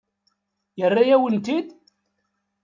Yerra-yawen-ten-id? 0.79 1.67